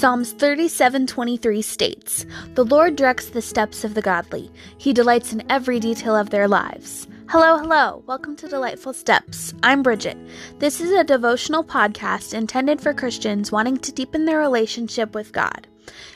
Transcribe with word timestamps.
Psalms 0.00 0.32
37:23 0.32 1.60
states, 1.60 2.24
"The 2.54 2.64
Lord 2.64 2.96
directs 2.96 3.26
the 3.26 3.42
steps 3.42 3.84
of 3.84 3.92
the 3.92 4.00
godly. 4.00 4.50
He 4.78 4.94
delights 4.94 5.34
in 5.34 5.42
every 5.50 5.78
detail 5.78 6.16
of 6.16 6.30
their 6.30 6.48
lives." 6.48 7.06
Hello, 7.26 7.58
hello. 7.58 8.02
Welcome 8.06 8.34
to 8.36 8.48
Delightful 8.48 8.94
Steps. 8.94 9.52
I'm 9.62 9.82
Bridget. 9.82 10.16
This 10.58 10.80
is 10.80 10.90
a 10.90 11.04
devotional 11.04 11.62
podcast 11.62 12.32
intended 12.32 12.80
for 12.80 12.94
Christians 12.94 13.52
wanting 13.52 13.76
to 13.76 13.92
deepen 13.92 14.24
their 14.24 14.38
relationship 14.38 15.14
with 15.14 15.34
God. 15.34 15.66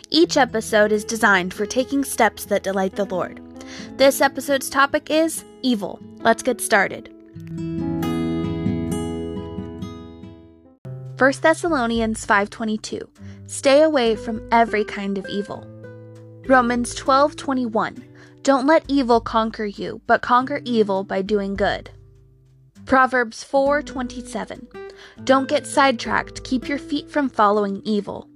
Each 0.09 0.39
episode 0.39 0.91
is 0.91 1.05
designed 1.05 1.53
for 1.53 1.66
taking 1.66 2.05
steps 2.05 2.46
that 2.46 2.62
delight 2.62 2.96
the 2.96 3.05
Lord. 3.05 3.43
This 3.98 4.23
episode's 4.23 4.71
topic 4.71 5.09
is 5.11 5.45
evil. 5.61 6.01
Let's 6.21 6.43
get 6.43 6.62
started. 6.62 7.11
1 11.24 11.33
Thessalonians 11.41 12.27
5:22 12.27 13.09
Stay 13.46 13.80
away 13.80 14.15
from 14.15 14.46
every 14.52 14.84
kind 14.84 15.16
of 15.16 15.24
evil. 15.24 15.66
Romans 16.46 16.95
12:21 16.95 18.05
Don't 18.42 18.66
let 18.66 18.84
evil 18.88 19.23
conquer 19.23 19.65
you, 19.65 20.02
but 20.06 20.20
conquer 20.20 20.60
evil 20.66 21.02
by 21.02 21.23
doing 21.23 21.55
good. 21.55 21.88
Proverbs 22.84 23.42
4:27 23.42 24.66
Don't 25.24 25.48
get 25.48 25.66
sidetracked, 25.66 26.45
keep 26.45 26.68
your 26.68 26.77
feet 26.77 27.10
from 27.10 27.30
following 27.30 27.80
evil. 27.84 28.29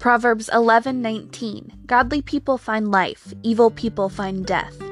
Proverbs 0.00 0.50
11:19 0.52 1.86
Godly 1.86 2.22
people 2.22 2.58
find 2.58 2.90
life, 2.90 3.32
evil 3.44 3.70
people 3.70 4.08
find 4.08 4.44
death. 4.44 4.89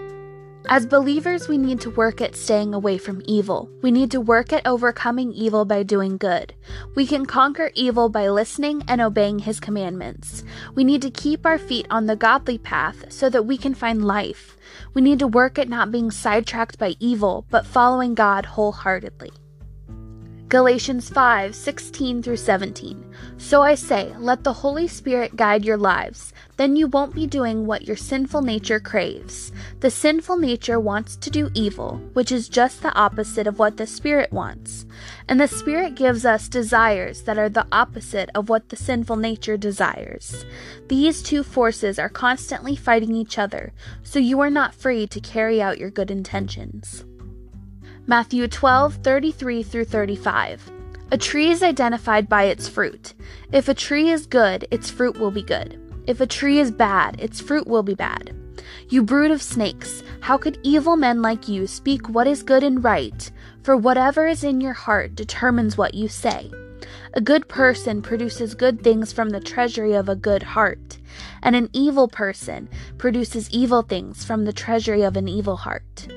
As 0.71 0.85
believers, 0.85 1.49
we 1.49 1.57
need 1.57 1.81
to 1.81 1.91
work 1.91 2.21
at 2.21 2.37
staying 2.37 2.75
away 2.75 2.99
from 2.99 3.23
evil. 3.25 3.71
We 3.81 3.91
need 3.91 4.11
to 4.11 4.21
work 4.21 4.53
at 4.53 4.67
overcoming 4.67 5.33
evil 5.33 5.65
by 5.65 5.83
doing 5.83 6.19
good. 6.19 6.53
We 6.95 7.07
can 7.07 7.25
conquer 7.25 7.71
evil 7.75 8.11
by 8.11 8.29
listening 8.29 8.83
and 8.87 9.01
obeying 9.01 9.39
His 9.39 9.61
commandments. 9.61 10.45
We 10.75 10.85
need 10.85 11.01
to 11.01 11.11
keep 11.11 11.47
our 11.47 11.57
feet 11.57 11.87
on 11.89 12.05
the 12.05 12.17
godly 12.17 12.59
path 12.59 13.11
so 13.11 13.31
that 13.31 13.47
we 13.47 13.57
can 13.57 13.73
find 13.73 14.05
life. 14.05 14.59
We 14.93 15.01
need 15.01 15.21
to 15.21 15.27
work 15.27 15.59
at 15.59 15.71
not 15.71 15.91
being 15.91 16.11
sidetracked 16.11 16.79
by 16.79 16.97
evil, 17.01 17.47
but 17.49 17.65
following 17.65 18.15
God 18.15 18.45
wholeheartedly. 18.45 19.33
Galatians 20.49 21.11
5 21.11 21.55
16 21.55 22.23
through 22.23 22.39
17. 22.39 23.15
So 23.37 23.61
I 23.61 23.75
say, 23.75 24.15
let 24.17 24.45
the 24.45 24.53
Holy 24.55 24.89
Spirit 24.89 25.37
guide 25.37 25.63
your 25.63 25.77
lives. 25.77 26.33
Then 26.57 26.75
you 26.75 26.87
won't 26.87 27.15
be 27.15 27.27
doing 27.27 27.67
what 27.67 27.87
your 27.87 27.99
sinful 27.99 28.41
nature 28.41 28.81
craves. 28.81 29.53
The 29.81 29.91
sinful 29.91 30.39
nature 30.39 30.81
wants 30.81 31.17
to 31.17 31.29
do 31.29 31.51
evil, 31.53 32.01
which 32.15 32.33
is 32.33 32.49
just 32.49 32.81
the 32.81 32.95
opposite 32.95 33.47
of 33.47 33.59
what 33.59 33.77
the 33.77 33.87
Spirit 33.87 34.33
wants. 34.33 34.87
And 35.29 35.39
the 35.39 35.49
Spirit 35.49 35.95
gives 35.95 36.25
us 36.25 36.49
desires 36.49 37.25
that 37.25 37.37
are 37.37 37.51
the 37.51 37.67
opposite 37.71 38.31
of 38.35 38.49
what 38.49 38.71
the 38.71 38.77
sinful 38.77 39.17
nature 39.17 39.59
desires. 39.59 40.47
These 40.89 41.23
two 41.23 41.43
forces 41.43 41.99
are 41.99 42.09
constantly 42.09 42.75
fighting 42.75 43.15
each 43.15 43.37
other, 43.37 43.75
so 44.03 44.19
you 44.19 44.41
are 44.41 44.51
not 44.51 44.75
free 44.75 45.07
to 45.09 45.21
carry 45.21 45.61
out 45.61 45.77
your 45.77 45.91
good 45.91 46.11
intentions. 46.11 47.05
Matthew 48.09 48.49
12, 48.49 48.95
33 49.03 49.63
through 49.63 49.85
35. 49.85 50.73
A 51.11 51.19
tree 51.19 51.51
is 51.51 51.63
identified 51.63 52.27
by 52.27 52.45
its 52.45 52.67
fruit. 52.67 53.13
If 53.53 53.69
a 53.69 53.75
tree 53.75 54.09
is 54.09 54.25
good, 54.25 54.67
its 54.71 54.89
fruit 54.89 55.19
will 55.19 55.31
be 55.31 55.43
good. 55.43 55.79
If 56.07 56.23
a 56.23 56.27
tree 56.27 56.59
is 56.59 56.71
bad, 56.71 57.21
its 57.21 57.39
fruit 57.39 57.67
will 57.67 57.83
be 57.83 57.95
bad. 57.95 58.35
You 58.89 59.03
brood 59.03 59.31
of 59.31 59.43
snakes, 59.43 60.03
how 60.23 60.39
could 60.39 60.59
evil 60.63 60.97
men 60.97 61.21
like 61.21 61.49
you 61.49 61.67
speak 61.67 62.09
what 62.09 62.27
is 62.27 62.43
good 62.43 62.63
and 62.63 62.83
right? 62.83 63.31
For 63.63 63.77
whatever 63.77 64.27
is 64.27 64.43
in 64.43 64.63
your 64.63 64.73
heart 64.73 65.15
determines 65.15 65.77
what 65.77 65.93
you 65.93 66.09
say. 66.09 66.51
A 67.13 67.21
good 67.21 67.47
person 67.47 68.01
produces 68.01 68.55
good 68.55 68.83
things 68.83 69.13
from 69.13 69.29
the 69.29 69.41
treasury 69.41 69.93
of 69.93 70.09
a 70.09 70.17
good 70.17 70.43
heart, 70.43 70.97
and 71.43 71.55
an 71.55 71.69
evil 71.75 72.09
person 72.09 72.71
produces 72.97 73.51
evil 73.51 73.83
things 73.83 74.25
from 74.25 74.47
the 74.47 74.53
treasury 74.55 75.03
of 75.03 75.15
an 75.19 75.29
evil 75.29 75.59
heart. 75.59 76.09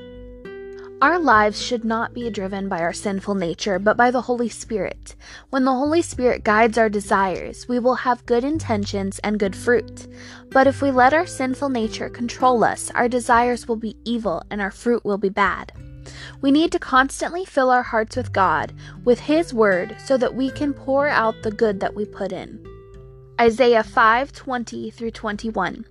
Our 1.02 1.18
lives 1.18 1.60
should 1.60 1.84
not 1.84 2.14
be 2.14 2.30
driven 2.30 2.70
by 2.70 2.82
our 2.82 2.94
sinful 2.94 3.34
nature, 3.34 3.80
but 3.80 3.98
by 3.98 4.12
the 4.12 4.22
Holy 4.22 4.50
Spirit. 4.50 5.16
When 5.50 5.66
the 5.66 5.74
Holy 5.74 6.04
Spirit 6.04 6.44
guides 6.44 6.78
our 6.78 6.90
desires, 6.90 7.68
we 7.68 7.80
will 7.80 7.96
have 7.96 8.24
good 8.28 8.44
intentions 8.44 9.18
and 9.24 9.40
good 9.40 9.56
fruit. 9.56 10.06
But 10.52 10.68
if 10.68 10.80
we 10.80 10.92
let 10.92 11.12
our 11.12 11.26
sinful 11.26 11.70
nature 11.70 12.08
control 12.08 12.64
us, 12.64 12.92
our 12.92 13.10
desires 13.10 13.68
will 13.68 13.78
be 13.78 13.98
evil 14.06 14.44
and 14.52 14.62
our 14.62 14.70
fruit 14.70 15.04
will 15.04 15.18
be 15.18 15.30
bad. 15.30 15.72
We 16.40 16.52
need 16.52 16.72
to 16.74 16.78
constantly 16.78 17.46
fill 17.46 17.72
our 17.72 17.82
hearts 17.82 18.16
with 18.16 18.32
God, 18.32 18.72
with 19.04 19.22
His 19.22 19.56
Word, 19.56 19.96
so 20.06 20.18
that 20.18 20.36
we 20.36 20.52
can 20.52 20.72
pour 20.72 21.08
out 21.08 21.42
the 21.42 21.50
good 21.50 21.80
that 21.80 21.96
we 21.96 22.06
put 22.06 22.32
in. 22.32 22.64
Isaiah 23.40 23.84
5 23.84 24.32
20 24.34 24.92
through 24.92 25.12
21. 25.12 25.84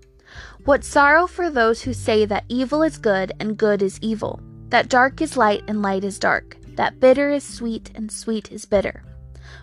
What 0.65 0.85
sorrow 0.85 1.27
for 1.27 1.51
those 1.51 1.83
who 1.83 1.93
say 1.93 2.25
that 2.27 2.45
evil 2.49 2.85
is 2.85 2.97
good 2.97 3.33
and 3.41 3.57
good 3.57 3.83
is 3.83 3.99
evil 4.01 4.41
that 4.71 4.89
dark 4.89 5.21
is 5.21 5.37
light 5.37 5.63
and 5.67 5.83
light 5.83 6.05
is 6.05 6.19
dark, 6.19 6.57
that 6.77 7.01
bitter 7.01 7.31
is 7.31 7.45
sweet 7.45 7.91
and 7.95 8.11
sweet 8.11 8.51
is 8.51 8.65
bitter. 8.65 9.03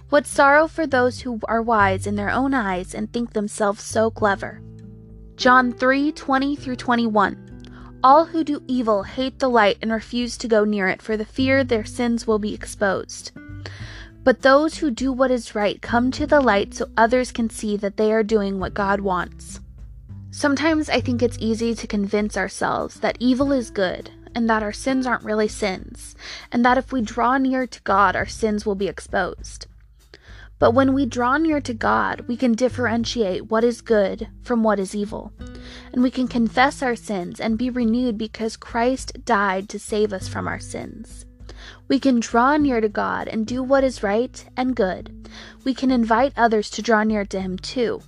What 0.09 0.25
sorrow 0.25 0.67
for 0.67 0.85
those 0.85 1.21
who 1.21 1.39
are 1.45 1.61
wise 1.61 2.05
in 2.05 2.15
their 2.15 2.29
own 2.29 2.53
eyes 2.53 2.93
and 2.93 3.11
think 3.11 3.33
themselves 3.33 3.83
so 3.83 4.09
clever. 4.09 4.61
John 5.35 5.71
3 5.71 6.11
20 6.11 6.55
through 6.55 6.75
21. 6.75 7.99
All 8.03 8.25
who 8.25 8.43
do 8.43 8.63
evil 8.67 9.03
hate 9.03 9.39
the 9.39 9.49
light 9.49 9.77
and 9.81 9.91
refuse 9.91 10.37
to 10.37 10.47
go 10.47 10.63
near 10.63 10.87
it 10.87 11.01
for 11.01 11.17
the 11.17 11.25
fear 11.25 11.63
their 11.63 11.85
sins 11.85 12.27
will 12.27 12.39
be 12.39 12.53
exposed. 12.53 13.31
But 14.23 14.41
those 14.41 14.77
who 14.77 14.91
do 14.91 15.11
what 15.11 15.31
is 15.31 15.55
right 15.55 15.81
come 15.81 16.11
to 16.11 16.27
the 16.27 16.41
light 16.41 16.73
so 16.73 16.89
others 16.97 17.31
can 17.31 17.49
see 17.49 17.77
that 17.77 17.97
they 17.97 18.11
are 18.11 18.23
doing 18.23 18.59
what 18.59 18.73
God 18.73 18.99
wants. 18.99 19.61
Sometimes 20.31 20.89
I 20.89 21.01
think 21.01 21.21
it's 21.21 21.37
easy 21.39 21.73
to 21.75 21.87
convince 21.87 22.37
ourselves 22.37 22.99
that 22.99 23.17
evil 23.19 23.51
is 23.51 23.71
good 23.71 24.11
and 24.37 24.47
that 24.47 24.61
our 24.61 24.71
sins 24.71 25.07
aren't 25.07 25.23
really 25.23 25.47
sins, 25.47 26.15
and 26.51 26.63
that 26.63 26.77
if 26.77 26.91
we 26.91 27.01
draw 27.01 27.39
near 27.39 27.65
to 27.65 27.81
God, 27.81 28.15
our 28.15 28.27
sins 28.27 28.67
will 28.67 28.75
be 28.75 28.87
exposed. 28.87 29.65
But 30.59 30.75
when 30.75 30.93
we 30.93 31.07
draw 31.07 31.37
near 31.37 31.59
to 31.59 31.73
God, 31.73 32.21
we 32.27 32.37
can 32.37 32.53
differentiate 32.53 33.49
what 33.49 33.63
is 33.63 33.81
good 33.81 34.27
from 34.43 34.61
what 34.61 34.77
is 34.77 34.93
evil, 34.93 35.33
and 35.91 36.03
we 36.03 36.11
can 36.11 36.27
confess 36.27 36.83
our 36.83 36.95
sins 36.95 37.39
and 37.39 37.57
be 37.57 37.71
renewed 37.71 38.15
because 38.15 38.57
Christ 38.57 39.25
died 39.25 39.69
to 39.69 39.79
save 39.79 40.13
us 40.13 40.27
from 40.27 40.47
our 40.47 40.59
sins. 40.59 41.25
We 41.87 41.99
can 41.99 42.19
draw 42.19 42.57
near 42.57 42.79
to 42.79 42.89
God 42.89 43.27
and 43.27 43.47
do 43.47 43.63
what 43.63 43.83
is 43.83 44.03
right 44.03 44.45
and 44.55 44.75
good. 44.75 45.27
We 45.63 45.73
can 45.73 45.89
invite 45.89 46.33
others 46.37 46.69
to 46.71 46.83
draw 46.83 47.01
near 47.01 47.25
to 47.25 47.41
Him 47.41 47.57
too. 47.57 48.03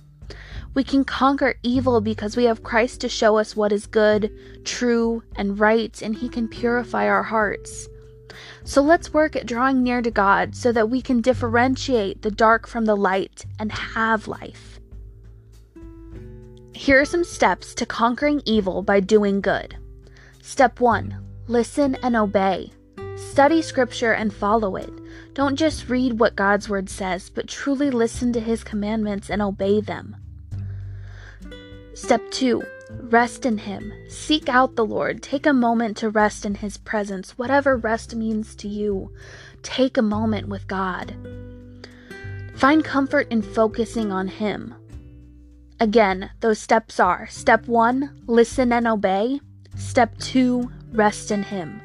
We 0.72 0.84
can 0.84 1.04
conquer 1.04 1.56
evil 1.62 2.00
because 2.00 2.36
we 2.36 2.44
have 2.44 2.62
Christ 2.62 3.00
to 3.00 3.08
show 3.08 3.38
us 3.38 3.56
what 3.56 3.72
is 3.72 3.86
good, 3.86 4.30
true, 4.64 5.22
and 5.36 5.58
right, 5.58 6.00
and 6.00 6.14
He 6.14 6.28
can 6.28 6.46
purify 6.46 7.08
our 7.08 7.24
hearts. 7.24 7.88
So 8.62 8.80
let's 8.80 9.12
work 9.12 9.34
at 9.34 9.46
drawing 9.46 9.82
near 9.82 10.00
to 10.00 10.10
God 10.10 10.54
so 10.54 10.70
that 10.70 10.88
we 10.88 11.02
can 11.02 11.20
differentiate 11.20 12.22
the 12.22 12.30
dark 12.30 12.68
from 12.68 12.84
the 12.84 12.96
light 12.96 13.44
and 13.58 13.72
have 13.72 14.28
life. 14.28 14.78
Here 16.72 17.00
are 17.00 17.04
some 17.04 17.24
steps 17.24 17.74
to 17.74 17.84
conquering 17.84 18.40
evil 18.44 18.82
by 18.82 19.00
doing 19.00 19.40
good. 19.40 19.76
Step 20.40 20.80
1 20.80 21.18
Listen 21.48 21.96
and 21.96 22.14
obey. 22.14 22.72
Study 23.16 23.60
Scripture 23.60 24.12
and 24.12 24.32
follow 24.32 24.76
it. 24.76 24.90
Don't 25.34 25.56
just 25.56 25.88
read 25.88 26.20
what 26.20 26.36
God's 26.36 26.68
Word 26.68 26.88
says, 26.88 27.28
but 27.28 27.48
truly 27.48 27.90
listen 27.90 28.32
to 28.32 28.40
His 28.40 28.62
commandments 28.62 29.28
and 29.30 29.42
obey 29.42 29.80
them. 29.80 30.16
Step 31.94 32.22
2 32.30 32.62
Rest 33.02 33.44
in 33.46 33.58
Him. 33.58 33.92
Seek 34.08 34.48
out 34.48 34.76
the 34.76 34.84
Lord. 34.84 35.22
Take 35.22 35.46
a 35.46 35.52
moment 35.52 35.96
to 35.98 36.10
rest 36.10 36.44
in 36.44 36.56
His 36.56 36.76
presence, 36.76 37.36
whatever 37.38 37.76
rest 37.76 38.14
means 38.14 38.54
to 38.56 38.68
you. 38.68 39.12
Take 39.62 39.96
a 39.96 40.02
moment 40.02 40.48
with 40.48 40.66
God. 40.66 41.14
Find 42.54 42.84
comfort 42.84 43.26
in 43.30 43.42
focusing 43.42 44.12
on 44.12 44.28
Him. 44.28 44.74
Again, 45.80 46.30
those 46.40 46.58
steps 46.58 47.00
are 47.00 47.26
Step 47.28 47.66
1 47.66 48.24
Listen 48.26 48.72
and 48.72 48.86
obey. 48.86 49.40
Step 49.76 50.16
2 50.18 50.70
Rest 50.92 51.30
in 51.30 51.42
Him. 51.42 51.80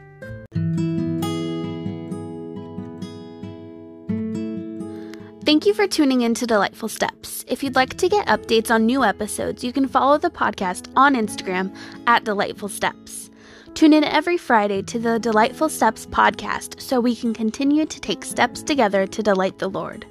Thank 5.45 5.67
you 5.67 5.75
for 5.75 5.85
tuning 5.85 6.21
in 6.21 6.33
to 6.35 6.47
Delightful 6.47 6.89
Steps. 6.89 7.45
If 7.47 7.61
you'd 7.61 7.75
like 7.75 7.97
to 7.97 8.09
get 8.09 8.25
updates 8.25 8.71
on 8.71 8.87
new 8.87 9.03
episodes, 9.03 9.63
you 9.63 9.71
can 9.71 9.87
follow 9.87 10.17
the 10.17 10.31
podcast 10.31 10.91
on 10.95 11.13
Instagram 11.13 11.75
at 12.07 12.23
Delightful 12.23 12.67
Steps. 12.67 13.29
Tune 13.75 13.93
in 13.93 14.03
every 14.03 14.37
Friday 14.37 14.81
to 14.81 14.97
the 14.97 15.19
Delightful 15.19 15.69
Steps 15.69 16.07
podcast 16.07 16.81
so 16.81 16.99
we 16.99 17.15
can 17.15 17.31
continue 17.31 17.85
to 17.85 18.01
take 18.01 18.25
steps 18.25 18.63
together 18.63 19.05
to 19.05 19.21
delight 19.21 19.59
the 19.59 19.69
Lord. 19.69 20.07